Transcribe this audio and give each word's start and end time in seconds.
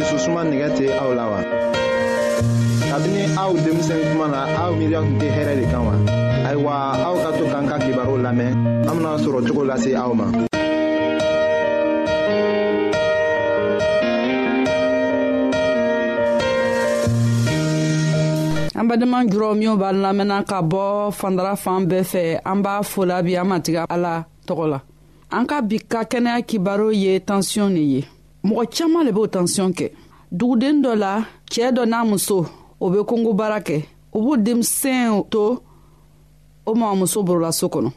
dususuma 0.00 0.40
nɛgɛ 0.50 0.68
tɛ 0.76 0.84
aw 1.02 1.10
la 1.18 1.24
wa. 1.32 1.38
kabini 2.90 3.22
aw 3.42 3.50
denmisɛn 3.64 4.00
kuma 4.08 4.26
na 4.34 4.40
aw 4.62 4.70
miiriya 4.78 5.00
tun 5.04 5.16
tɛ 5.20 5.28
hɛrɛ 5.36 5.52
de 5.60 5.64
kan 5.72 5.82
wa. 5.88 5.94
ayiwa 6.48 6.72
aw 7.06 7.14
ka 7.22 7.28
to 7.38 7.44
k'an 7.52 7.64
ka 7.70 7.76
kibaru 7.84 8.14
lamɛn 8.26 8.50
an 8.88 8.94
bena 8.96 9.10
sɔrɔ 9.24 9.38
cogo 9.46 9.62
lase 9.68 9.90
aw 10.02 10.12
ma. 10.18 10.26
an 18.80 18.84
badenma 18.88 19.18
jurɔ 19.30 19.50
minw 19.60 19.74
b'an 19.80 19.96
lamɛnna 20.04 20.38
ka 20.50 20.58
bɔ 20.70 20.84
fandara 21.18 21.54
fan 21.64 21.82
bɛɛ 21.90 22.02
fɛ 22.12 22.22
an 22.50 22.58
b'a 22.64 22.82
fola 22.92 23.22
bi 23.22 23.32
an 23.40 23.46
matigɛ 23.52 23.84
ala 23.90 24.24
tɔgɔ 24.46 24.66
la 24.70 24.80
an 25.32 25.44
ka 25.46 25.60
bi 25.60 25.76
ka 25.78 26.02
kɛnɛya 26.10 26.40
kibaru 26.48 26.88
ye 26.92 27.20
tansiyɔn 27.20 27.68
ne 27.72 27.80
ye 27.94 28.00
mɔgɔ 28.48 28.64
caaman 28.74 29.04
le 29.06 29.12
b'o 29.16 29.24
tansiyɔn 29.32 29.70
kɛ 29.78 29.86
duguden 30.38 30.76
dɔ 30.84 30.90
la 31.02 31.12
cɛɛ 31.52 31.68
dɔ 31.76 31.82
n'a 31.90 31.98
muso 32.10 32.38
o 32.82 32.86
be 32.92 32.98
kongo 33.08 33.32
baara 33.38 33.58
kɛ 33.66 33.78
o 34.16 34.22
b'u 34.24 34.34
denmisɛn 34.44 35.28
to 35.32 35.42
o 36.68 36.72
ma 36.80 36.94
muso 36.94 37.18
borola 37.26 37.50
so 37.58 37.68
kɔnɔ 37.68 37.90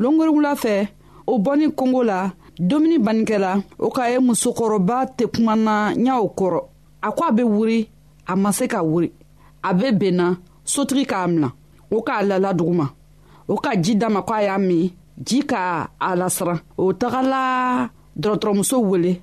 longoringula 0.00 0.52
fɛ 0.62 0.88
o 1.30 1.38
bɔni 1.44 1.66
kongo 1.78 2.00
la 2.02 2.30
domuni 2.68 2.96
bannikɛla 3.04 3.50
o 3.84 3.90
k'a 3.94 4.06
ye 4.12 4.18
musokɔrɔba 4.28 4.96
tɛ 5.16 5.24
kumana 5.32 5.74
ɲa 6.06 6.14
o 6.24 6.28
kɔrɔ 6.38 6.60
a 7.02 7.10
ko 7.12 7.24
a 7.28 7.32
be 7.32 7.42
wuri 7.42 7.88
a 8.28 8.36
ma 8.36 8.50
se 8.52 8.66
ka 8.66 8.82
wuri 8.82 9.10
a 9.64 9.72
be 9.74 9.90
benna 9.92 10.36
sotigi 10.64 11.06
k'a 11.06 11.26
mina 11.30 11.50
o 11.90 12.02
k'a 12.02 12.22
lala 12.28 12.52
dugu 12.54 12.74
ma 12.74 12.86
o 13.48 13.56
ka 13.56 13.70
ji 13.80 13.94
da 13.96 14.08
ma 14.10 14.20
ko 14.22 14.34
a 14.34 14.42
y'a 14.42 14.58
min 14.58 14.90
ji 15.22 15.40
k'a 15.42 15.88
a 15.98 16.12
lasira 16.16 16.60
o 16.76 16.92
tagala 16.92 17.88
dɔgɔtɔrɔmuso 18.18 18.78
wele 18.84 19.22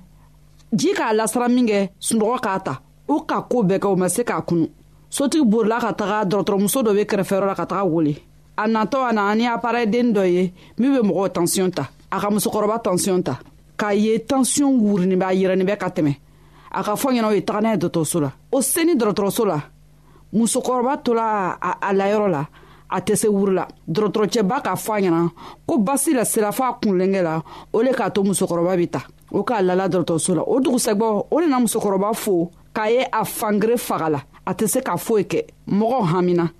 ji 0.72 0.92
k'a 0.94 1.12
lasira 1.16 1.48
min 1.48 1.66
kɛ 1.68 1.88
sunɔgɔ 1.98 2.38
k'a 2.44 2.54
ta 2.64 2.74
u 3.08 3.14
ka 3.28 3.36
koo 3.50 3.62
bɛɛ 3.64 3.78
kɛ 3.82 3.88
u 3.92 3.96
ma 3.96 4.08
se 4.08 4.22
k'a 4.22 4.42
kunu 4.46 4.66
sotigi 5.10 5.44
borila 5.44 5.80
ka 5.80 5.90
taga 5.96 6.24
dɔgɔtɔrɔmuso 6.30 6.78
dɔ 6.84 6.92
be 6.96 7.04
kɛrɛfɛyɔrɔ 7.04 7.46
la 7.46 7.54
ka 7.54 7.64
taga 7.66 7.84
wele 7.84 8.16
a 8.56 8.66
natɔ 8.66 8.98
a 9.08 9.12
nana 9.12 9.34
ni 9.34 9.44
aparɛden 9.46 10.12
dɔ 10.14 10.22
ye 10.30 10.52
min 10.78 10.92
be 11.02 11.06
mɔgɔw 11.08 11.28
tansiyɔn 11.32 11.70
ta 11.74 11.88
a 12.12 12.20
ka 12.20 12.28
musokɔrɔba 12.28 12.78
tansiyɔn 12.84 13.22
ta 13.24 13.40
k'a 13.78 13.94
ye 13.96 14.18
tansiyɔn 14.18 14.78
wurinin 14.80 15.18
bɛ 15.18 15.24
a 15.24 15.34
yɛrɛnin 15.34 15.64
bɛ 15.66 15.78
ka 15.78 15.88
tɛmɛ 15.88 16.16
a 16.70 16.82
ka 16.84 16.94
fɔ 16.96 17.10
ɲɛna 17.12 17.26
o 17.28 17.32
ye 17.32 17.40
taga 17.42 17.60
n'a 17.62 17.72
ye 17.72 17.78
dɔgɔtɔrɔso 17.78 18.20
la 18.20 18.32
o 18.52 18.60
seni 18.60 18.94
dɔgɔtɔrɔso 18.94 19.44
la 19.46 19.62
musokɔrɔba 20.34 21.02
tola 21.02 21.56
a, 21.62 21.76
a 21.80 21.94
layɔrɔ 21.94 22.28
la 22.30 22.46
a 22.90 23.00
tɛ 23.00 23.16
se 23.16 23.26
wurila 23.28 23.66
dɔgɔtɔrɔcɛba 23.88 24.60
k'a 24.64 24.76
fɔ 24.76 24.98
a 24.98 25.00
ɲɛna 25.00 25.30
ko 25.66 25.78
basi 25.78 26.12
la 26.12 26.24
sira 26.26 26.50
fɔ 26.52 26.62
a 26.62 26.78
kunlenkɛ 26.78 27.22
la 27.24 27.42
o 27.72 27.80
le 27.80 27.90
k'a 27.90 28.10
to 28.12 28.22
musokɔrɔba 28.22 28.76
be 28.76 28.86
ta 28.86 29.00
o 29.30 29.40
k'a 29.44 29.62
lala 29.66 29.86
dɔgɔtɔrɔso 29.88 30.34
la 30.36 30.42
o 30.42 30.60
dugusɛgbɔ 30.60 31.06
o 31.34 31.40
nana 31.40 31.58
musokɔrɔba 31.64 32.10
fo 32.14 32.50
k'a 32.76 32.86
ye 32.92 33.04
a 33.12 33.24
fangere 33.24 33.76
faga 33.78 34.08
la 34.10 34.20
a 34.46 34.52
tɛ 34.54 34.66
se 34.68 34.80
ka 34.80 34.96
foyi 34.96 35.24
kɛ 35.24 35.44
mɔgɔw 35.68 36.04
hamina 36.12 36.50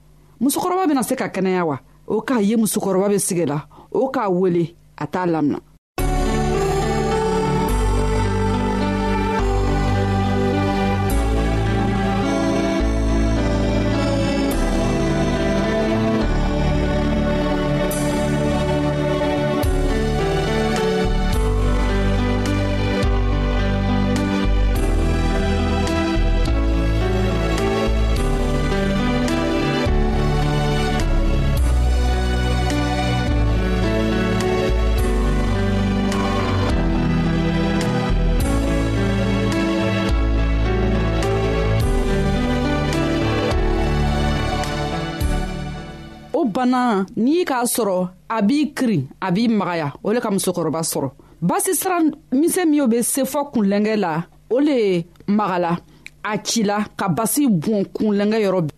musokɔrɔba 0.41 0.87
bena 0.89 1.03
se 1.03 1.15
ka 1.17 1.29
kɛnɛya 1.29 1.63
wa 1.67 1.79
o 2.07 2.21
k'a 2.23 2.43
ye 2.43 2.57
musokɔrɔba 2.57 3.09
be 3.09 3.19
sigi 3.19 3.47
la 3.47 3.63
o 3.93 4.09
k'a 4.11 4.29
wele 4.31 4.75
a 4.99 5.07
t'a 5.07 5.27
lamina 5.27 5.59
sabanan 46.73 47.07
n'i 47.17 47.45
k'a 47.45 47.65
sɔrɔ 47.65 47.99
a 48.29 48.39
b'i 48.47 48.59
kiri 48.77 48.99
a 49.21 49.29
b'i 49.35 49.49
magaya 49.49 49.89
o 50.05 50.11
le 50.13 50.21
ka 50.21 50.31
musokɔrɔba 50.31 50.81
sɔrɔ 50.83 51.11
basi 51.41 51.75
sira 51.75 52.01
misɛn 52.33 52.69
min 52.71 52.87
be 52.89 53.03
se 53.03 53.23
fɔ 53.23 53.51
kunlɛngɛ 53.53 53.97
la 53.97 54.25
o 54.51 54.59
le 54.61 55.05
magala 55.27 55.79
a 56.25 56.39
cila 56.39 56.85
ka 56.97 57.09
basi 57.09 57.47
bɔn 57.49 57.87
kunlɛngɛ 57.95 58.39
yɔrɔ 58.45 58.69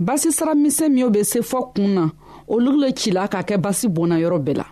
basi 0.00 0.30
sira 0.32 0.54
misɛn 0.54 0.90
min 0.92 1.10
be 1.12 1.22
se 1.24 1.40
fɔ 1.40 1.72
kun 1.74 1.88
na 1.94 2.10
olu 2.48 2.78
le 2.80 2.92
cila 2.92 3.28
k'a 3.28 3.42
kɛ 3.42 3.56
basi 3.58 3.88
bɔnna 3.88 4.20
yɔrɔ 4.20 4.38
bɛɛ 4.44 4.56
la 4.56 4.66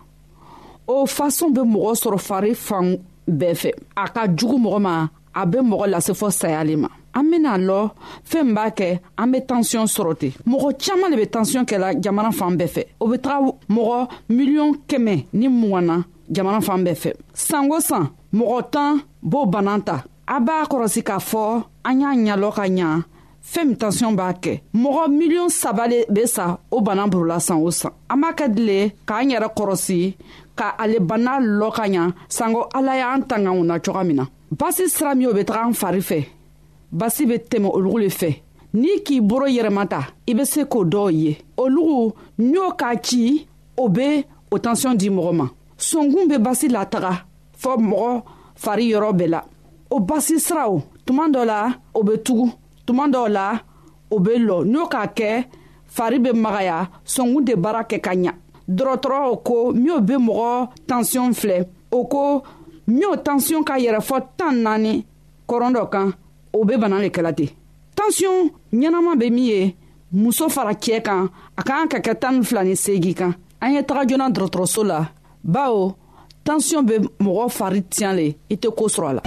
o 0.87 1.05
fasɔn 1.05 1.53
be 1.53 1.61
mɔgɔ 1.61 1.95
sɔrɔ 2.01 2.17
fari 2.19 2.53
fan 2.55 2.97
bɛɛ 3.29 3.55
fɛ 3.61 3.69
a 3.97 4.09
ka 4.09 4.27
jugu 4.35 4.57
mɔgɔ 4.57 4.79
ma 4.81 5.09
a 5.35 5.45
be 5.45 5.57
mɔgɔ 5.57 5.85
lase 5.89 6.09
fɔ 6.13 6.29
sayali 6.31 6.75
ma 6.77 6.87
an 7.13 7.23
bena 7.29 7.57
lɔ 7.67 7.79
fɛɛn 8.29 8.45
min 8.45 8.55
b'a 8.55 8.69
kɛ 8.77 8.89
an 9.21 9.31
be 9.31 9.37
tansiyɔn 9.49 9.87
sɔrɔ 9.95 10.13
ten 10.21 10.31
mɔgɔ 10.49 10.69
caaman 10.81 11.11
le 11.11 11.17
be 11.17 11.25
tansiyɔn 11.33 11.65
kɛla 11.69 11.99
jamana 12.03 12.31
fan 12.39 12.53
bɛɛ 12.59 12.67
fɛ 12.75 12.81
o 12.99 13.05
be 13.09 13.17
taga 13.17 13.39
mɔgɔ 13.75 13.97
miliyɔn 14.35 14.71
kɛmɛ 14.89 15.25
ni 15.33 15.47
mugan 15.47 15.85
na 15.89 15.95
jamana 16.33 16.61
fan 16.63 16.83
bɛɛ 16.85 16.95
fɛ 17.03 17.11
sanko 17.33 17.79
san 17.79 18.05
mɔgɔ 18.33 18.69
tan 18.73 18.91
b'o 19.23 19.45
bana 19.51 19.79
ta 19.87 19.95
a 20.35 20.39
b'a 20.39 20.63
kɔrɔsi 20.71 21.01
k'a 21.03 21.19
fɔ 21.31 21.43
an 21.87 21.99
y'a 22.01 22.13
ɲalɔ 22.35 22.53
ka 22.57 22.61
ɲa 22.67 23.03
fɛɛn 23.53 23.65
min 23.67 23.75
tansiyɔn 23.81 24.15
b'a 24.19 24.31
kɛ 24.43 24.53
mɔgɔ 24.81 25.03
miliyɔn 25.19 25.49
saba 25.51 25.87
le 25.87 25.97
be 26.15 26.25
sa 26.25 26.57
o 26.71 26.81
bana 26.81 27.07
burula 27.07 27.39
san 27.41 27.57
o 27.57 27.69
san 27.71 27.91
an 28.09 28.17
b'a 28.21 28.31
kɛ 28.37 28.47
dile 28.55 28.91
k'an 29.07 29.29
yɛrɛ 29.35 29.49
kɔrɔsi 29.57 30.15
ka 30.55 30.75
ale 30.81 30.97
bana 30.99 31.31
lɔ 31.41 31.71
ka 31.77 31.83
ɲa 31.93 32.05
sanko 32.29 32.61
ala 32.73 32.93
y'an 32.99 33.21
tangaw 33.29 33.63
na 33.65 33.79
coga 33.79 34.03
min 34.03 34.15
na 34.19 34.25
basi 34.59 34.89
sira 34.89 35.13
min 35.15 35.27
o 35.29 35.33
be 35.33 35.43
taga 35.43 35.63
an 35.67 35.73
fari 35.73 35.97
fɛ 36.01 36.19
basi 36.97 37.23
bɛ 37.29 37.35
tɛmɛ 37.49 37.67
olugu 37.77 37.97
le 38.03 38.09
fɛ 38.19 38.29
n'i 38.79 38.91
k'i 39.05 39.15
boro 39.27 39.47
yɛrɛmata 39.55 39.99
i 40.29 40.33
be 40.37 40.43
se 40.51 40.61
k'o 40.71 40.79
dɔw 40.93 41.07
ye 41.21 41.31
olugu 41.61 41.99
n'i 42.39 42.53
y'o 42.53 42.67
k'a 42.79 42.91
ci 43.05 43.21
o 43.81 43.87
be 43.95 44.07
o 44.53 44.57
tansiyɔn 44.63 44.95
di 44.99 45.07
mɔgɔ 45.09 45.33
ma 45.39 45.45
sɔnkun 45.87 46.27
be 46.29 46.37
basi 46.45 46.67
lataga 46.75 47.11
fɔɔ 47.61 47.75
mɔgɔ 47.89 48.11
fari 48.63 48.85
yɔrɔ 48.91 49.11
bɛɛ 49.19 49.27
la 49.31 49.41
o 49.89 49.99
basi 49.99 50.35
siraw 50.39 50.81
tuma 51.05 51.29
dɔ 51.33 51.45
la 51.45 51.69
o 51.93 52.03
be 52.03 52.17
tugu 52.25 52.49
tuma 52.85 53.05
dɔw 53.13 53.27
la 53.29 53.59
o 54.11 54.19
be 54.19 54.31
lɔ 54.37 54.65
n'o 54.65 54.85
k'a 54.91 55.07
kɛ 55.15 55.45
fari 55.95 56.19
be 56.19 56.31
magaya 56.33 56.89
sɔnkun 57.05 57.45
tɛ 57.47 57.55
baara 57.61 57.83
kɛ 57.85 57.99
ka 58.01 58.11
ɲa 58.13 58.33
dɔrɔtɔrɔw 58.69 59.43
ko 59.45 59.71
minw 59.73 59.99
be 60.01 60.15
mɔgɔ 60.17 60.69
tansiyɔn 60.87 61.31
filɛ 61.39 61.65
o 61.91 62.03
ko 62.05 62.43
minw 62.87 63.15
tansiyɔn 63.25 63.63
ka 63.63 63.75
yɛrɛfɔ 63.79 64.17
tan 64.37 64.55
naani 64.63 65.05
kɔrɔn 65.47 65.73
dɔ 65.75 65.89
kan 65.91 66.13
o 66.51 66.65
be 66.65 66.77
bana 66.81 66.99
le 66.99 67.09
kɛla 67.15 67.31
ten 67.37 67.49
tansiyɔn 67.95 68.43
ɲɛnama 68.79 69.17
be 69.19 69.27
min 69.29 69.47
ye 69.51 69.75
muso 70.11 70.49
fara 70.49 70.73
cɛɛ 70.73 71.01
kan 71.03 71.29
a 71.59 71.61
k'an 71.63 71.87
ka 71.87 71.99
kɛ 71.99 72.13
tan 72.19 72.39
ni 72.39 72.45
fila 72.45 72.63
ni 72.63 72.75
seegi 72.75 73.13
kan 73.19 73.33
an 73.63 73.73
ye 73.75 73.81
taga 73.83 74.05
joona 74.09 74.29
dɔgɔtɔrɔso 74.29 74.81
la 74.85 74.99
bawo 75.43 75.95
tansiyɔn 76.45 76.85
be 76.89 76.95
mɔgɔ 77.25 77.45
fari 77.57 77.81
tiɲan 77.83 78.15
le 78.19 78.27
i 78.53 78.55
tɛ 78.61 78.67
koo 78.75 78.87
sɔrɔ 78.89 79.09
a 79.09 79.13
la 79.17 79.21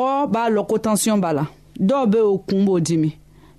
mɔgɔ 0.00 0.26
b'a 0.32 0.50
lɔn 0.54 0.66
ko 0.66 0.78
tansiyɔn 0.78 1.20
b'a 1.20 1.32
la 1.34 1.44
dɔw 1.78 2.06
be 2.10 2.18
o 2.18 2.38
kun 2.38 2.64
b'o 2.66 2.80
dimi 2.80 3.10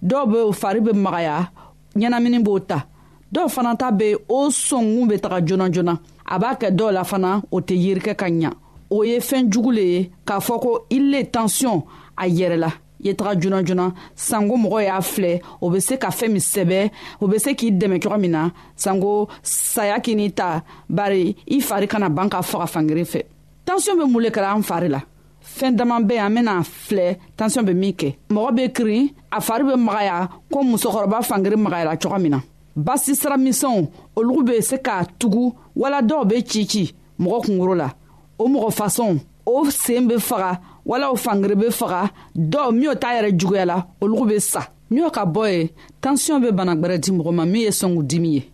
dɔw 0.03 0.23
be 0.31 0.37
o 0.37 0.51
fari 0.51 0.81
be 0.81 0.91
magaya 0.93 1.51
ɲɛnamini 1.95 2.41
b'o 2.45 2.59
ta 2.67 2.85
dɔw 3.33 3.47
fana 3.49 3.75
ta 3.77 3.91
be 3.91 4.15
o 4.27 4.47
sɔngun 4.49 5.07
be 5.09 5.17
taga 5.19 5.39
joona 5.45 5.69
joona 5.71 5.99
a 6.25 6.39
b'a 6.39 6.55
kɛ 6.59 6.71
dɔw 6.75 6.91
la 6.93 7.03
fana 7.03 7.41
o 7.51 7.59
tɛ 7.61 7.75
yirikɛ 7.85 8.15
ka 8.17 8.25
ɲa 8.29 8.51
o 8.89 9.03
ye 9.03 9.17
fɛɛn 9.19 9.51
jugu 9.53 9.71
le 9.75 9.81
ye 9.83 10.11
k'a 10.25 10.39
fɔ 10.47 10.59
ko 10.63 10.85
i 10.91 10.97
le 10.99 11.23
tansiyɔn 11.25 11.83
a 12.17 12.25
yɛrɛ 12.27 12.57
la 12.59 12.71
ye 12.99 13.13
taga 13.13 13.39
joona 13.41 13.63
joona 13.63 13.93
sanko 14.15 14.57
mɔgɔ 14.65 14.83
y'a 14.85 14.99
filɛ 15.11 15.41
o 15.61 15.69
be 15.69 15.79
se 15.79 15.95
ka 15.97 16.09
fɛɛn 16.09 16.29
min 16.31 16.41
sɛbɛ 16.49 16.91
o 17.21 17.27
be 17.27 17.37
se 17.37 17.53
k'i 17.53 17.71
dɛmɛ 17.77 18.01
cogo 18.01 18.17
min 18.19 18.31
na 18.31 18.49
sanko 18.75 19.27
saya 19.43 19.99
k'i 19.99 20.15
n'i 20.15 20.31
ta 20.33 20.63
bari 20.89 21.35
i 21.47 21.61
fari 21.61 21.87
kana 21.87 22.09
ban 22.09 22.29
ka 22.29 22.41
faga 22.41 22.65
fangeren 22.65 23.05
fɛ 23.05 23.21
tansiyɔn 23.65 23.99
be 23.99 24.03
mun 24.11 24.23
le 24.23 24.29
kɛra 24.31 24.55
an 24.55 24.63
fari 24.63 24.89
la 24.89 25.01
fɛɛn 25.41 25.75
daman 25.75 26.03
be 26.07 26.17
an 26.19 26.29
bena 26.33 26.61
filɛ 26.63 27.17
tansiyɔn 27.37 27.65
be 27.65 27.73
min 27.73 27.93
kɛ 27.93 28.15
mɔgɔ 28.29 28.55
be 28.55 28.67
kirin 28.73 29.09
a 29.31 29.41
fari 29.41 29.63
be 29.67 29.73
magaya 29.77 30.29
ko 30.51 30.59
musokɔrɔba 30.63 31.19
fangiri 31.27 31.55
magayara 31.55 31.97
coga 32.01 32.19
min 32.19 32.29
na 32.31 32.41
basi 32.77 33.15
sira 33.15 33.37
misɛnw 33.37 33.89
olugu 34.15 34.43
be 34.45 34.61
se 34.61 34.75
k'a 34.77 35.05
tugu 35.19 35.53
wala 35.75 36.01
dɔw 36.01 36.25
be 36.27 36.35
cici 36.45 36.93
mɔgɔ 37.19 37.45
kungoro 37.45 37.75
la 37.77 37.89
o 38.37 38.47
mɔgɔ 38.47 38.71
fasɔnw 38.71 39.19
o 39.45 39.69
seen 39.69 40.07
be 40.07 40.15
faga 40.19 40.59
wala 40.85 41.11
o 41.11 41.15
fangiri 41.15 41.55
be 41.59 41.67
faga 41.71 42.11
dɔw 42.35 42.71
minw 42.71 42.95
t'a 42.95 43.19
yɛrɛ 43.21 43.37
juguya 43.37 43.65
la 43.67 43.83
olugu 43.99 44.25
be 44.29 44.39
sa 44.39 44.61
minw 44.91 45.09
ka 45.11 45.25
bɔ 45.25 45.51
ye 45.51 45.69
tansiyɔn 46.01 46.41
be 46.41 46.49
banagwɛrɛ 46.51 46.97
di 47.01 47.11
mɔgɔ 47.11 47.31
ma 47.33 47.45
min 47.45 47.61
ye 47.61 47.69
sɔngu 47.71 48.03
dimi 48.07 48.29
ye 48.35 48.50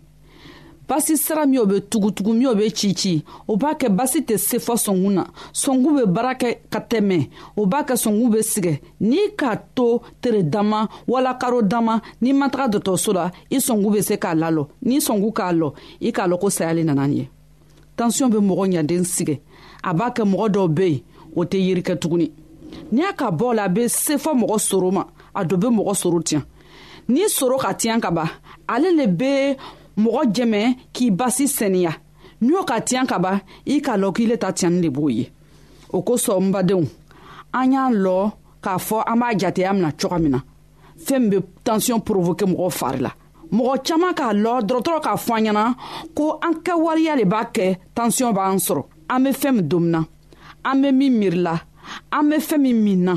basi 0.87 1.17
sira 1.17 1.45
minw 1.45 1.65
be 1.65 1.81
tugutugu 1.81 2.33
minw 2.33 2.55
be 2.55 2.69
cici 2.69 3.23
o 3.47 3.55
b'a 3.57 3.73
kɛ 3.75 3.89
basi 3.89 4.19
tɛ 4.21 4.35
se 4.37 4.57
fɔ 4.57 4.73
sɔngun 4.85 5.13
na 5.13 5.23
sɔngun 5.53 5.93
be 5.97 6.03
baara 6.07 6.33
kɛ 6.39 6.49
ka 6.71 6.79
tɛmɛ 6.79 7.27
o 7.59 7.65
b'a 7.65 7.79
kɛ 7.87 7.95
sɔngun 7.95 8.29
be 8.31 8.39
sigɛ 8.41 8.79
n'i 9.01 9.27
k'a 9.37 9.57
to 9.75 10.01
tere 10.21 10.43
dama 10.43 10.87
wala 11.07 11.33
karo 11.35 11.61
dama 11.61 12.01
n'i 12.21 12.31
ma 12.33 12.47
taga 12.49 12.77
dɔtɔrɔso 12.79 13.13
la 13.13 13.31
i 13.51 13.57
sɔngun 13.57 13.91
be 13.93 14.01
se 14.01 14.15
k'a 14.17 14.33
lalɔ 14.35 14.67
n'i 14.81 14.97
sɔngun 14.99 15.33
k'a 15.33 15.51
lɔ 15.59 15.73
i 16.01 16.11
k'a 16.11 16.27
lɔn 16.27 16.39
ko 16.39 16.47
sayali 16.49 16.83
nana 16.85 17.07
nin 17.07 17.17
ye 17.17 17.29
tansiyɔn 17.97 18.29
be 18.31 18.37
mɔgɔ 18.37 18.79
ɲaden 18.79 19.03
sigɛ 19.03 19.39
a 19.83 19.93
b'a 19.93 20.11
kɛ 20.15 20.23
mɔgɔ 20.23 20.49
dɔw 20.55 20.67
be 20.75 20.87
yen 20.89 21.01
o 21.35 21.43
tɛ 21.43 21.57
yirikɛ 21.59 21.99
tuguni 21.99 22.31
n'i 22.91 23.01
y'a 23.03 23.13
ka 23.13 23.29
bɔ 23.29 23.55
la 23.55 23.63
a 23.65 23.69
be 23.69 23.87
se 23.89 24.15
fɔ 24.15 24.33
mɔgɔ 24.39 24.57
soro 24.59 24.91
ma 24.93 25.03
a 25.35 25.43
dɔ 25.43 25.57
be 25.59 25.67
mɔgɔ 25.67 25.95
soro 25.95 26.21
tiɲa 26.23 26.43
n'i 27.09 27.27
soro 27.27 27.57
ka 27.59 27.73
tiɲa 27.73 27.99
ka 28.01 28.09
ban 28.11 28.29
ale 28.69 28.95
le 28.95 29.07
be 29.07 29.55
mɔgɔ 30.03 30.21
jɛmɛ 30.35 30.61
k'i 30.95 31.05
basi 31.19 31.45
sɛniya 31.55 31.91
n'i 32.43 32.51
y'o 32.53 32.61
ka 32.69 32.75
tiɲɛ 32.87 33.03
kaban 33.11 33.37
i 33.65 33.75
k'a 33.85 33.95
lɔn 34.01 34.13
k'i 34.15 34.25
le 34.29 34.35
ta 34.41 34.49
tiɲɛni 34.51 34.79
de 34.83 34.89
b'o 34.95 35.07
ye 35.17 35.25
o 35.95 36.01
kosɔn 36.07 36.43
n 36.47 36.51
badenw 36.53 36.85
an 37.59 37.71
y'a 37.73 37.85
lɔ 38.05 38.31
k'a 38.63 38.75
fɔ 38.87 38.97
an 39.11 39.17
b'a 39.21 39.33
jateya 39.41 39.73
mina 39.73 39.91
cogo 39.99 40.17
min 40.21 40.29
na 40.31 40.41
fɛɛn 41.05 41.19
min 41.21 41.29
be 41.29 41.37
tansiyɔn 41.65 42.01
porovoke 42.05 42.45
mɔgɔw 42.45 42.69
fari 42.79 42.99
la 43.01 43.11
mɔgɔ 43.53 43.73
caaman 43.87 44.13
k'a 44.19 44.31
lɔ 44.43 44.53
dɔrɔtɔrɔ 44.69 44.99
k'a 45.05 45.15
fɔ 45.25 45.33
an 45.39 45.43
ɲɛna 45.49 45.63
ko 46.15 46.39
an 46.45 46.53
kɛwaleya 46.65 47.15
le 47.17 47.25
b'a 47.25 47.43
kɛ 47.55 47.65
tansiyɔn 47.95 48.33
b'an 48.37 48.57
sɔrɔ 48.67 48.83
an 49.09 49.19
be 49.23 49.29
fɛɛn 49.31 49.53
min 49.55 49.67
domina 49.69 50.05
an 50.65 50.75
be 50.81 50.91
min 50.91 51.13
miirila 51.21 51.53
an 52.11 52.29
be 52.29 52.35
fɛɛn 52.37 52.59
min 52.61 52.81
min 52.83 53.03
na 53.03 53.13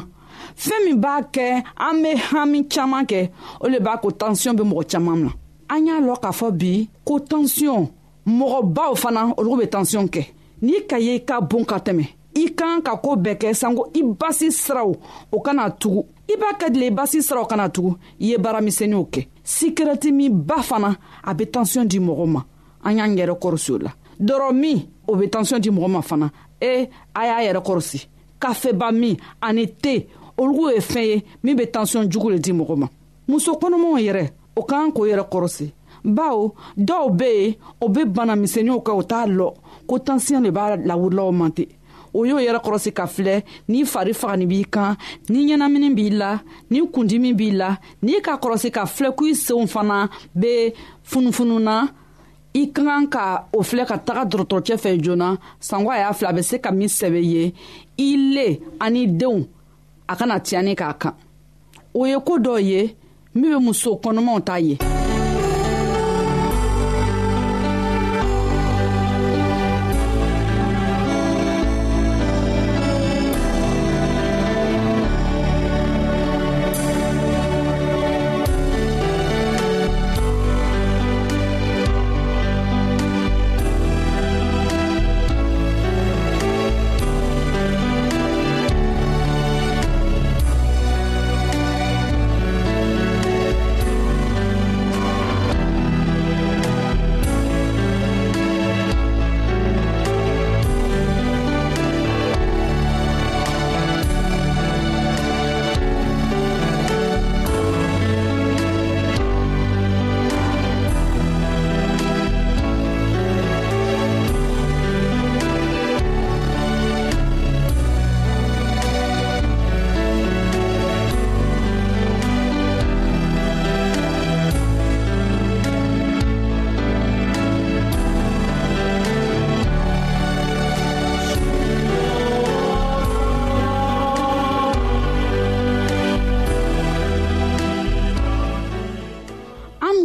fɛɛn 0.56 0.80
min 0.86 0.96
b'a 1.00 1.20
kɛ 1.30 1.62
an 1.76 2.00
be 2.02 2.10
hami 2.32 2.62
caaman 2.70 3.04
kɛ 3.06 3.30
o 3.60 3.68
le 3.68 3.78
b'a 3.80 3.98
ko 4.00 4.10
tansiyɔn 4.12 4.56
be 4.56 4.62
mɔgɔ 4.64 4.84
caaman 4.90 5.16
mina 5.22 5.32
an 5.70 5.86
y'a 5.86 6.00
lɔn 6.00 6.16
k'a 6.20 6.32
fɔ 6.32 6.50
bi 6.50 6.72
ko 7.06 7.18
tansiyɔn 7.20 7.86
mɔgɔbaw 8.26 8.94
fana 8.96 9.26
olu 9.36 9.56
bɛ 9.56 9.66
tansiyɔn 9.70 10.08
kɛ 10.10 10.22
n'i 10.62 10.80
ka 10.86 10.96
ye 10.98 11.14
i 11.14 11.18
ka 11.24 11.40
bon 11.40 11.64
ka 11.64 11.78
tɛmɛ 11.78 12.06
i 12.34 12.44
kan 12.56 12.80
ka 12.82 12.96
koo 12.96 13.16
bɛɛ 13.16 13.36
kɛ 13.38 13.54
sanko 13.54 13.90
i 13.94 14.02
basi 14.02 14.50
siraw 14.50 14.92
o 15.30 15.40
kana 15.40 15.70
tugu 15.78 16.02
i 16.28 16.36
b'a 16.36 16.56
ka 16.58 16.68
dile 16.68 16.88
i 16.88 16.90
basi 16.90 17.22
siraw 17.22 17.46
kana 17.46 17.68
tugu 17.70 17.94
i 18.20 18.28
ye 18.32 18.36
baaramisɛniw 18.36 19.06
kɛ 19.10 19.26
sikɛrɛti 19.44 20.12
min 20.12 20.30
ba 20.42 20.56
fana 20.62 20.96
a 21.22 21.34
be 21.34 21.44
tansiyɔn 21.46 21.86
di 21.88 21.98
mɔgɔ 22.00 22.26
ma 22.28 22.42
an 22.84 22.96
y'an 22.98 23.14
yɛrɛ 23.16 23.38
kɔrɔsi 23.40 23.72
o 23.74 23.78
la 23.78 23.94
dɔrɔ 24.20 24.52
min 24.56 24.88
o 25.06 25.14
be 25.14 25.26
tansiyɔn 25.28 25.60
di 25.62 25.70
mɔgɔ 25.70 25.88
ma 25.88 26.00
fana 26.02 26.30
e 26.60 26.88
a 27.14 27.26
y'a 27.26 27.52
yɛrɛ 27.54 27.62
kɔrɔsi 27.64 28.06
kafeba 28.40 28.90
min 28.92 29.16
ani 29.40 29.68
te 29.68 30.08
olugu 30.36 30.70
ye 30.74 30.80
fɛn 30.80 31.04
ye 31.08 31.22
min 31.44 31.54
be 31.56 31.62
tansiyɔn 31.66 32.08
jugu 32.10 32.30
le 32.32 32.38
di 32.38 32.52
mɔgɔ 32.52 32.76
ma 32.76 32.86
muso 33.28 33.52
kɔnɔmaw 33.54 33.98
yɛrɛ 34.02 34.32
o 34.60 34.64
k'an 34.64 34.92
k'o 34.92 35.06
yɛrɛ 35.08 35.24
kɔrɔsi 35.32 35.66
bawo 36.04 36.52
dɔw 36.76 37.04
be 37.18 37.28
yen 37.38 37.54
o 37.80 37.88
be 37.88 38.04
banamisɛnninw 38.04 38.80
kɛ 38.84 38.92
o 38.92 39.02
t'a 39.02 39.26
lɔ 39.26 39.48
ko 39.88 39.98
tansiyɔn 39.98 40.44
de 40.44 40.50
b'a 40.50 40.76
lawurilaw 40.76 41.32
man 41.32 41.52
ten 41.52 41.66
o 42.12 42.24
y'o 42.26 42.36
yɛrɛ 42.38 42.60
kɔrɔsi 42.64 42.92
ka 42.92 43.06
filɛ 43.06 43.42
n'i 43.68 43.84
fari 43.84 44.12
fagani 44.12 44.46
b'i 44.46 44.64
kan 44.68 44.96
ni 45.30 45.46
ɲɛnamini 45.48 45.90
b'i 45.96 46.10
la 46.12 46.40
ni 46.70 46.80
kundimi 46.92 47.32
b'i 47.34 47.52
la 47.56 47.78
n'i 48.02 48.20
ka 48.20 48.36
kɔrɔsi 48.36 48.70
ka 48.70 48.84
filɛ 48.84 49.14
ko 49.16 49.24
i 49.26 49.32
senw 49.34 49.66
fana 49.66 50.10
be 50.34 50.74
funufununa 51.10 51.88
i 52.54 52.66
ka 52.72 52.82
kan 52.82 53.06
ka 53.08 53.44
o 53.54 53.62
filɛ 53.62 53.86
ka 53.86 53.96
taga 53.98 54.24
dɔrɔtɔrɔcɛ 54.28 54.76
fɛ 54.76 55.00
joona 55.00 55.38
sango 55.60 55.90
a 55.90 55.98
y'a 55.98 56.12
filɛ 56.12 56.28
a 56.28 56.32
be 56.34 56.42
se 56.42 56.58
ka 56.58 56.70
min 56.70 56.88
sɛbɛ 56.88 57.22
ye 57.24 57.54
i 57.98 58.16
le 58.34 58.58
ani 58.80 59.06
denw 59.06 59.46
a 60.08 60.16
kana 60.16 60.40
tiɲani 60.40 60.74
k'a 60.76 60.94
kan 60.98 61.14
o 61.94 62.04
ye 62.06 62.16
koo 62.20 62.38
dɔw 62.38 62.58
ye 62.62 62.96
mieux 63.34 63.58
moussou 63.58 63.96
qu'on 63.96 64.12
ne 64.12 64.20
m'en 64.20 64.40
taille. 64.40 64.78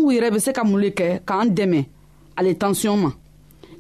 sugu 0.06 0.12
yɛrɛ 0.14 0.30
bɛ 0.36 0.40
se 0.46 0.52
ka 0.54 0.64
mun 0.64 0.80
le 0.82 0.90
kɛ 0.92 1.22
k'an 1.26 1.48
dɛmɛ 1.58 1.82
ale 2.38 2.54
tansiyɔn 2.62 2.98
ma 3.02 3.10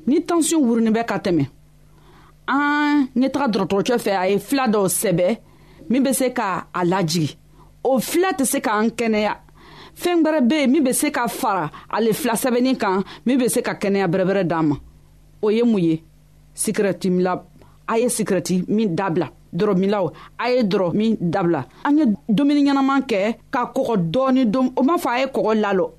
ni 0.07 0.17
tansiyɔn 0.27 0.63
wurinin 0.65 0.91
bɛ 0.95 1.05
ka 1.05 1.17
tɛmɛ 1.19 1.45
an 2.49 3.07
ɲɛ 3.15 3.29
taga 3.31 3.47
dɔgɔtɔrɔcɛ 3.53 3.97
fɛ 3.99 4.11
a 4.15 4.29
ye 4.31 4.39
fila 4.39 4.65
dɔw 4.67 4.85
sɛbɛ 4.89 5.37
min 5.89 6.01
bɛ 6.03 6.13
se 6.15 6.29
ka 6.33 6.65
a 6.73 6.83
lajigi 6.83 7.35
o 7.83 7.99
fila 7.99 8.31
tɛ 8.33 8.45
se 8.45 8.59
k'an 8.59 8.89
kɛnɛya 8.89 9.33
fɛn 9.95 10.23
wɛrɛ 10.25 10.39
bɛ 10.49 10.55
yen 10.61 10.71
min 10.71 10.83
bɛ 10.83 10.93
se 10.95 11.11
ka 11.11 11.27
fara 11.27 11.69
ale 11.93 12.11
fila 12.13 12.33
sɛbɛnni 12.33 12.77
kan 12.79 13.03
min 13.25 13.37
bɛ 13.39 13.47
se 13.49 13.61
ka 13.61 13.73
kɛnɛya 13.73 14.07
bɛrɛbɛrɛ 14.07 14.43
d'an 14.47 14.63
ma 14.69 14.75
o 15.43 15.49
ye 15.51 15.61
mun 15.63 15.77
ye 15.79 16.03
sikirɛti 16.55 17.09
mila 17.11 17.39
a 17.87 17.97
ye 17.99 18.07
sikirɛti 18.07 18.65
min 18.67 18.95
dabila 18.95 19.29
dɔrɔmilaw 19.53 20.05
a 20.39 20.49
ye 20.49 20.63
dɔrɔ 20.63 20.93
min 20.93 21.17
dabila 21.21 21.65
an 21.83 21.97
ye 21.99 22.05
dumuni 22.33 22.63
ɲɛnaman 22.65 23.05
kɛ 23.07 23.35
ka 23.51 23.71
kɔgɔ 23.75 23.95
dɔɔni 24.13 24.45
dom 24.51 24.71
o 24.75 24.81
m'a 24.81 24.97
fɔ 24.97 25.09
a 25.09 25.19
ye 25.19 25.25
kɔgɔ 25.27 25.53
lalɔ 25.61 25.91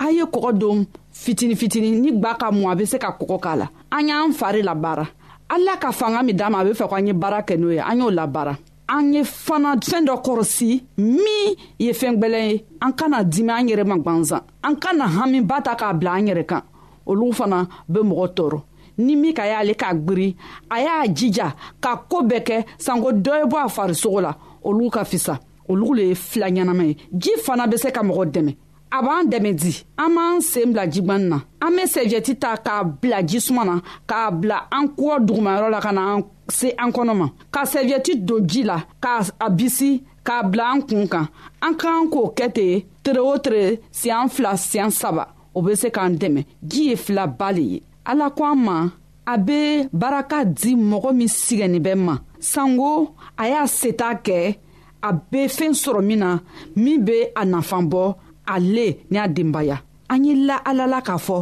a 0.00 0.08
ye 0.10 0.22
kɔgɔ 0.24 0.50
don 0.58 0.86
fitini 1.12 1.54
fitini 1.54 1.90
ni 2.00 2.10
gba 2.18 2.32
ka 2.40 2.46
mɔ 2.50 2.70
a 2.70 2.74
bɛ 2.76 2.86
se 2.90 2.98
ka 2.98 3.10
kɔgɔ 3.18 3.38
k'a 3.44 3.54
la 3.58 3.66
an 3.92 4.08
y'an 4.08 4.32
fari 4.32 4.62
labaara 4.62 5.06
ala 5.50 5.76
ka 5.78 5.90
fanga 5.92 6.22
min 6.22 6.32
d'an 6.36 6.50
ma 6.52 6.60
a 6.60 6.64
bɛ 6.64 6.72
fɛ 6.72 6.88
ko 6.88 6.94
an 6.96 7.06
ye 7.06 7.12
baara 7.12 7.42
kɛ 7.42 7.58
n'o 7.60 7.70
ye 7.70 7.78
an 7.78 7.98
y'o 8.00 8.10
labaara 8.10 8.56
an 8.88 9.12
ye 9.12 9.20
fana 9.24 9.74
fɛn 9.76 10.06
dɔ 10.06 10.14
kɔrɔsi 10.24 10.82
min 10.98 11.54
ye 11.78 11.92
fɛn 11.92 12.16
gbɛlɛn 12.16 12.48
ye 12.50 12.64
an 12.80 12.92
kana 12.94 13.22
dimi 13.24 13.50
an 13.50 13.66
yɛrɛ 13.68 13.84
ma 13.86 13.96
gwanzan 13.98 14.40
an 14.64 14.74
kana 14.76 15.04
hamiba 15.06 15.60
ta 15.62 15.74
k'a 15.74 15.92
bila 15.98 16.12
an 16.12 16.24
yɛrɛ 16.28 16.44
kan 16.48 16.62
olu 17.06 17.32
fana 17.32 17.68
bɛ 17.90 18.00
mɔgɔ 18.00 18.34
tɔɔrɔ 18.36 18.60
ni 18.98 19.16
min 19.16 19.34
ka 19.34 19.42
y'ale 19.46 19.74
k'a 19.74 19.94
gbiri 20.00 20.34
a 20.70 20.80
y'a 20.80 21.08
jija 21.14 21.54
ka 21.78 21.96
koo 22.08 22.22
bɛɛ 22.22 22.42
kɛ 22.46 22.64
sanko 22.78 23.12
dɔ 23.12 23.42
ye 23.44 23.44
bɔ 23.44 23.56
a 23.64 23.68
farisogo 23.68 24.20
la 24.22 24.34
olu 24.64 24.88
ka 24.90 25.04
fisa 25.04 25.38
olu 25.68 25.94
le 25.94 26.02
ye 26.08 26.14
fila 26.14 26.46
ɲɛnama 26.48 26.84
ye 26.88 26.96
ji 27.16 27.32
fana 27.44 27.66
bɛ 27.68 27.76
se 27.78 27.90
ka 27.90 28.00
mɔgɔ 28.00 28.24
dɛmɛ 28.32 28.56
a 28.92 29.02
b'an 29.02 29.24
dɛmɛ 29.24 29.52
di 29.54 29.72
an 29.98 30.10
b'an 30.14 30.40
sen 30.42 30.72
bila 30.72 30.86
jigwani 30.88 31.28
na 31.28 31.38
an 31.62 31.70
be 31.76 31.82
sɛviyɛti 31.84 32.34
ta 32.40 32.56
k'a 32.56 32.84
bila 32.84 33.22
jisuma 33.24 33.64
na 33.64 33.76
k'a 34.08 34.30
bila 34.32 34.66
an 34.72 34.86
kɔ 34.98 35.20
dugumayɔrɔ 35.26 35.70
la 35.70 35.80
ka 35.80 35.92
na 35.92 36.14
an 36.14 36.24
se 36.48 36.74
an 36.76 36.90
kɔnɔ 36.90 37.14
ma 37.16 37.26
ka 37.52 37.62
sɛviyɛti 37.64 38.24
don 38.26 38.40
ji 38.48 38.62
la 38.64 38.82
k'a 39.00 39.30
a 39.40 39.48
bisi 39.50 40.02
k'a 40.24 40.42
bila 40.50 40.64
an 40.74 40.80
kuun 40.82 41.06
kan 41.08 41.28
an 41.62 41.74
k'an 41.76 42.08
k'o 42.10 42.34
kɛ 42.36 42.52
ten 42.52 42.82
tere 43.04 43.18
o 43.20 43.36
tere 43.38 43.78
siɲan 43.92 44.28
fila 44.28 44.54
siɲan 44.56 44.90
saba 44.90 45.28
o 45.54 45.62
be 45.62 45.74
se 45.76 45.88
k'an 45.88 46.16
dɛmɛ 46.18 46.44
ji 46.66 46.88
ye 46.90 46.96
filaba 46.96 47.52
le 47.54 47.62
ye 47.62 47.82
ala 48.04 48.28
ko 48.32 48.44
an 48.44 48.56
ma 48.58 48.90
a 49.26 49.38
be 49.38 49.86
baraka 49.92 50.44
di 50.44 50.74
mɔgɔ 50.74 51.14
min 51.14 51.28
sigɛnin 51.28 51.80
bɛ 51.80 51.94
ma 51.96 52.18
sanko 52.40 53.14
a 53.38 53.46
y'a 53.50 53.66
seta 53.68 54.14
kɛ 54.20 54.56
a 55.00 55.12
be 55.12 55.46
fɛɛn 55.46 55.74
sɔrɔ 55.78 56.02
min 56.04 56.18
na 56.18 56.40
min 56.74 56.98
be 57.04 57.22
a 57.36 57.42
nafan 57.44 57.86
bɔ 57.88 58.14
ale 58.50 59.06
ni 59.10 59.16
a 59.16 59.28
denbaya 59.30 59.78
an 60.10 60.24
ye 60.26 60.34
la 60.34 60.58
ala 60.66 60.86
la 60.86 61.00
k'a 61.00 61.16
fɔ 61.16 61.38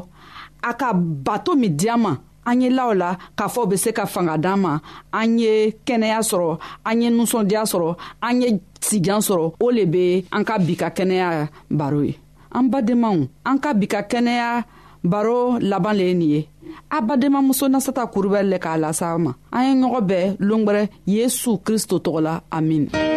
a 0.63 0.73
ka 0.77 0.93
bato 0.95 1.55
min 1.57 1.77
di 1.77 1.89
an 1.89 2.01
ma 2.05 2.13
an 2.45 2.61
ye 2.61 2.69
la 2.69 2.89
o 2.89 2.93
la 2.93 3.17
k'a 3.37 3.47
fɔ 3.49 3.61
bɛ 3.71 3.77
se 3.83 3.91
ka 3.97 4.05
fanga 4.07 4.37
d'an 4.37 4.57
ma 4.61 4.73
an 5.13 5.39
ye 5.39 5.73
kɛnɛya 5.87 6.19
sɔrɔ 6.31 6.59
an 6.85 7.03
ye 7.03 7.09
nusɔndiya 7.11 7.63
sɔrɔ 7.73 7.97
an 8.29 8.43
ye 8.43 8.49
sijan 8.87 9.23
sɔrɔ 9.29 9.55
o 9.65 9.71
le 9.71 9.87
be 9.87 10.25
an 10.33 10.45
ka 10.45 10.59
bi 10.59 10.75
ka 10.77 10.89
kɛnɛya 10.91 11.49
baro 11.71 12.03
ye 12.03 12.15
an 12.53 12.69
badenmaw 12.71 13.17
an 13.47 13.59
ka 13.59 13.73
bi 13.73 13.87
ka 13.89 14.03
kɛnɛya 14.03 14.65
baro 15.03 15.59
laban 15.61 15.97
le 15.97 16.05
ye 16.05 16.15
nin 16.15 16.31
ye 16.37 16.49
a 16.91 17.01
badenmamuso 17.01 17.69
nasata 17.69 18.05
kurubɛli 18.13 18.51
le 18.51 18.59
k'a 18.59 18.77
las'a 18.77 19.17
ma 19.19 19.33
an 19.53 19.65
ye 19.65 19.73
ɲɔgɔn 19.81 20.05
bɛɛ 20.09 20.37
longwɛrɛ 20.41 20.89
yesu 21.07 21.57
kristo 21.65 21.97
tɔgɔ 21.99 22.21
la 22.23 22.41
amina 22.51 23.17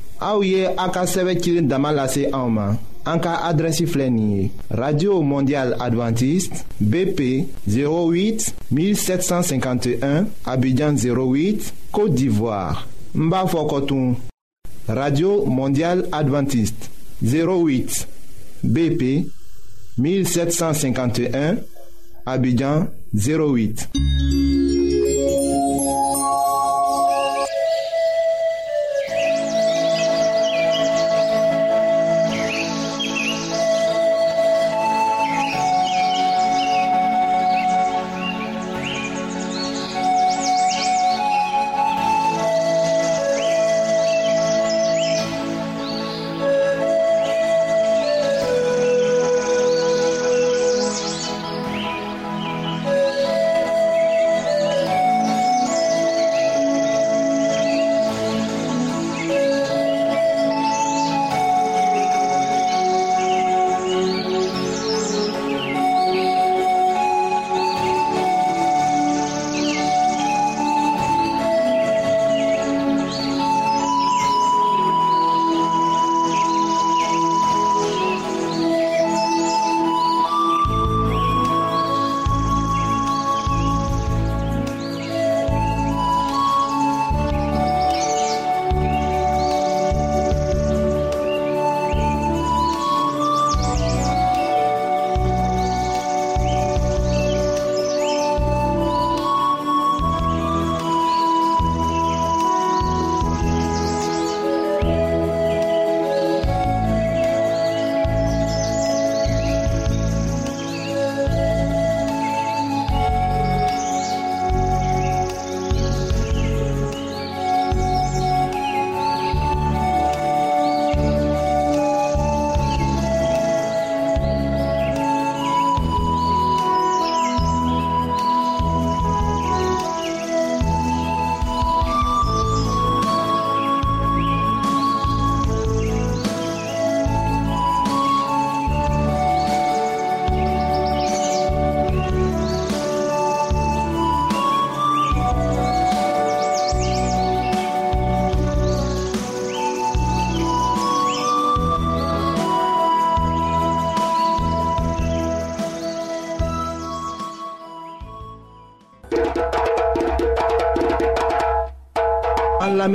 Aouye, 0.21 0.67
Aka 0.77 1.01
a 3.09 3.17
ka 3.17 3.53
radio 4.69 5.21
mondial 5.23 5.73
adventiste 5.79 6.63
bp 6.79 7.47
08 7.67 8.53
1751 8.71 10.27
abidjan 10.45 10.93
08 10.93 11.73
côte 11.91 12.13
d'ivoire 12.13 12.87
n 13.15 13.31
radio 14.87 15.43
mondial 15.47 16.07
adventiste 16.11 16.91
08 17.23 18.07
bp 18.63 19.25
1751 19.97 21.55
abidjan 22.27 22.85
08 23.15 23.89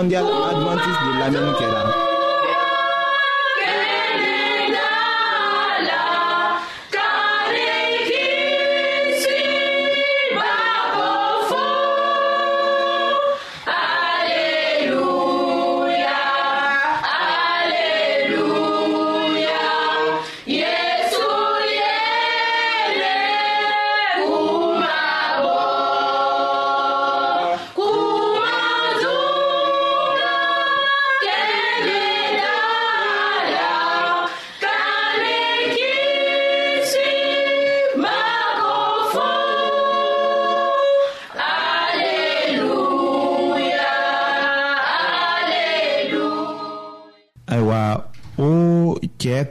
mondial 0.00 0.26
adventiste 0.48 1.04
de 1.08 1.14
lamɛnni 1.20 1.52
kɛra 1.58 1.82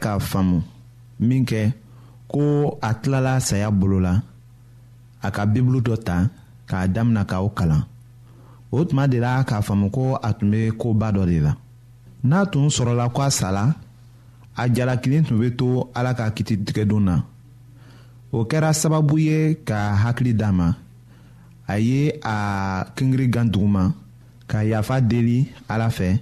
k'a 0.04 0.18
faamu 0.32 0.58
minkɛ 1.28 1.62
ko 2.32 2.42
a 2.82 2.90
tilala 3.02 3.34
saya 3.44 3.70
bolo 3.72 4.00
la 4.08 4.14
a 5.26 5.28
ka 5.36 5.44
bibulu 5.52 5.80
dɔ 5.88 5.96
ta 6.08 6.18
k'a 6.70 6.88
damina 6.94 7.22
k'o 7.30 7.50
kalan 7.58 7.84
o 8.76 8.80
tuma 8.88 9.04
de 9.12 9.18
la 9.26 9.44
k'a 9.50 9.58
faamu 9.68 9.88
ko 9.96 10.04
a 10.28 10.30
tun 10.38 10.50
bɛ 10.54 10.60
koba 10.80 11.08
dɔ 11.16 11.24
de 11.32 11.40
la 11.46 11.54
n'a 12.30 12.40
tun 12.52 12.68
sɔrɔla 12.76 13.06
ko 13.16 13.22
a 13.28 13.30
sala 13.38 13.64
a 14.62 14.64
jalakili 14.76 15.20
tun 15.28 15.38
bɛ 15.42 15.48
to 15.60 15.68
ala 15.98 16.12
ka 16.20 16.26
kititigɛdon 16.36 17.04
na 17.10 17.16
o 18.32 18.40
kɛra 18.50 18.70
sababu 18.82 19.16
ye 19.28 19.38
ka 19.68 19.78
hakili 20.04 20.34
d'a 20.40 20.50
ma 20.60 20.68
a 21.68 21.76
ye 21.80 22.02
a 22.24 22.36
kengiri 22.96 23.28
gan 23.34 23.48
duguma 23.54 23.84
ka 24.50 24.60
yafa 24.72 24.96
deli 25.02 25.38
ala 25.74 25.90
fɛ 25.98 26.22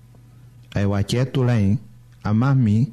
ayiwa 0.75 0.99
cɛɛ 1.09 1.23
tola 1.33 1.55
yen 1.63 1.75
a 2.27 2.29
m'a 2.39 2.49
min 2.65 2.83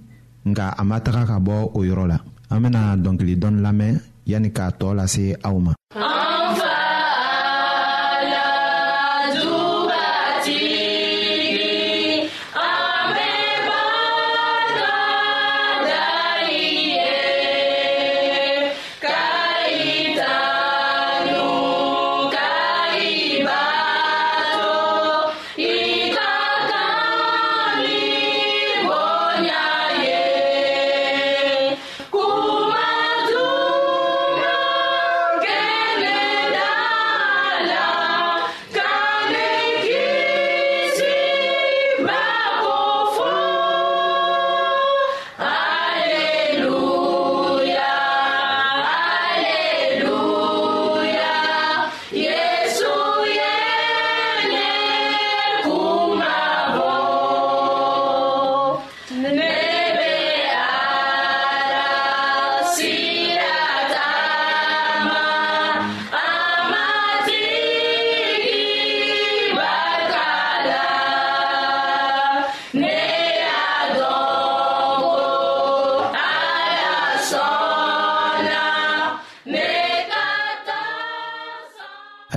nga 0.51 0.67
a 0.81 0.83
ma 0.89 0.97
taga 1.05 1.23
ka 1.31 1.37
bɔ 1.47 1.55
o 1.79 1.81
yɔrɔ 1.89 2.05
la 2.13 2.19
an 2.53 2.59
bena 2.63 2.81
dɔnkili 3.05 3.35
dɔni 3.43 3.59
lamɛn 3.67 3.95
yani 4.31 4.49
k'a 4.57 4.67
tɔɔ 4.79 4.91
lase 4.99 5.25
aw 5.47 5.57
ma 5.65 5.73
ah! 5.95 6.28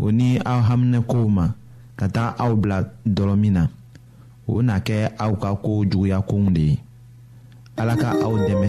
o 0.00 0.08
ni 0.10 0.40
aw 0.50 0.60
haminɛkow 0.68 1.26
ma 1.28 1.44
ka 2.00 2.08
taga 2.08 2.32
aw 2.42 2.52
bila 2.56 2.78
dɔrɔ 3.06 3.34
min 3.40 3.52
na 3.56 3.62
o 4.48 4.52
na 4.64 4.74
kɛ 4.86 4.98
aw 5.24 5.32
ka 5.42 5.48
koo 5.64 5.80
juguya 5.90 6.18
kow 6.28 6.44
de 6.56 6.62
ye 6.70 6.74
ala 7.80 7.94
ka 8.02 8.08
aw 8.24 8.34
dɛmɛ 8.48 8.68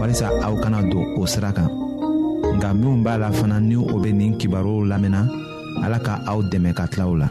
walisa 0.00 0.26
aw 0.46 0.54
kana 0.62 0.80
don 0.90 1.04
o 1.20 1.26
sira 1.28 1.50
kan 1.56 1.68
nka 2.56 2.68
minw 2.78 2.96
b'a 3.04 3.14
la 3.20 3.28
fana 3.38 3.60
ni 3.60 3.76
o 3.76 3.94
be 4.02 4.10
nin 4.18 4.32
kibaruw 4.40 4.80
lamɛnna 4.90 5.20
ala 5.84 5.98
ka 6.06 6.14
aw 6.30 6.38
dɛmɛ 6.50 6.70
ka 6.78 6.84
tilaw 6.88 7.12
la 7.20 7.28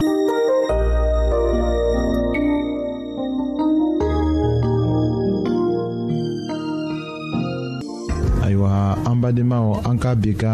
ayiwa 8.46 8.70
an 9.08 9.16
badenmaw 9.22 9.66
an 9.88 9.96
ka 9.98 10.14
bi 10.14 10.30
ka 10.42 10.52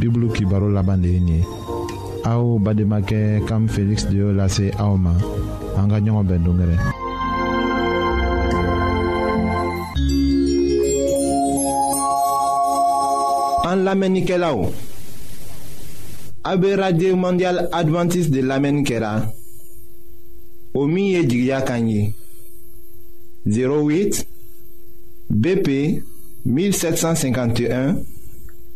bibulu 0.00 0.32
kibaro 0.32 0.66
laban 0.72 1.02
de 1.04 1.08
ye 1.16 1.20
nin 1.20 1.36
ye 1.36 1.44
au 2.24 2.58
Bademake 2.58 3.40
kam 3.46 3.66
Félix 3.68 4.06
de 4.08 4.16
y'o 4.16 4.32
lase 4.32 4.62
En 4.78 4.96
ma 4.96 5.12
en 5.76 5.86
gagnant 5.88 6.16
En 6.18 6.24
bɛn 6.24 6.42
en 16.44 16.60
radio 16.80 17.14
mondial 17.16 17.68
adventiste 17.72 18.30
de 18.30 18.40
lamenkera 18.40 19.22
Omiye 20.74 21.20
o 23.66 23.88
08 23.90 24.26
bp 25.30 25.68
1751 26.44 27.94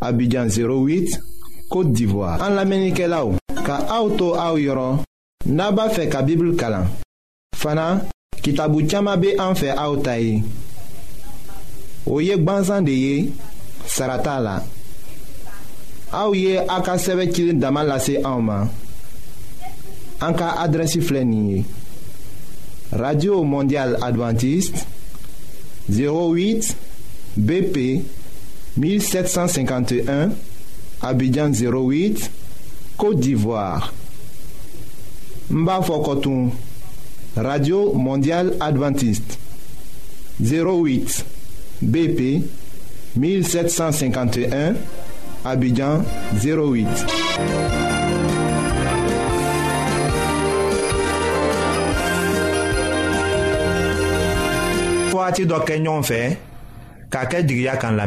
abidjan 0.00 0.46
08 0.48 1.18
Kote 1.68 1.92
d'Ivoire... 1.92 2.40
An 2.42 2.55
la 2.55 2.64
menike 2.64 3.09
la 3.11 3.24
ou... 3.26 3.35
Ka 3.66 3.81
aoutou 3.90 4.37
aou 4.38 4.59
yoron... 4.61 5.00
Naba 5.46 5.88
fe 5.90 6.07
ka 6.11 6.22
bibl 6.22 6.52
kalan... 6.59 6.87
Fana... 7.59 8.05
Kitabou 8.42 8.85
tchama 8.87 9.16
be 9.16 9.33
an 9.42 9.59
fe 9.59 9.72
aoutayi... 9.74 10.42
Ou 12.07 12.20
yek 12.22 12.44
banzan 12.46 12.87
de 12.87 12.94
ye... 12.94 13.33
Sarata 13.87 14.37
la... 14.40 14.57
Aou 16.20 16.37
ye 16.38 16.55
a 16.61 16.79
ka 16.87 16.94
seve 17.02 17.26
kilin 17.35 17.59
damal 17.59 17.90
la 17.90 17.98
se 18.02 18.14
aouman... 18.22 18.70
An 20.22 20.38
ka 20.38 20.55
adresi 20.62 21.02
fleni 21.02 21.40
ye... 21.57 21.62
Radio 22.94 23.42
Mondial 23.44 23.98
Adventiste... 24.07 24.85
08... 25.90 26.74
BP... 27.37 27.88
1751... 28.79 30.45
Abidjan 31.02 31.50
08, 31.52 32.30
Côte 32.96 33.20
d'Ivoire. 33.20 33.92
Mbafokotoum, 35.50 36.50
Radio 37.37 37.92
Mondiale 37.92 38.54
Adventiste. 38.59 39.38
08 40.42 41.24
BP 41.82 42.42
1751, 43.16 44.74
Abidjan 45.44 46.02
08. 46.40 46.87
Fouati 55.11 55.46
do 55.46 55.54
fait 55.54 55.78
ɲɔgɔn 55.78 56.02
fɛ 56.02 56.38
k'a 57.11 57.26
kan 57.78 57.96
la 57.96 58.06